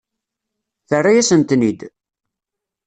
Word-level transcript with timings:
Terra-yasen-ten-id. 0.89 1.79